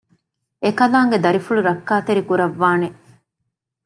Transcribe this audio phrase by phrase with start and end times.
[0.63, 2.87] އެކަލާނގެ ދަރިފުޅު ރައްކާތެރި ކުރައްވާނެ